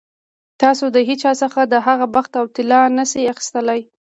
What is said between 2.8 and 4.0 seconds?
نه شئ اخیستلی.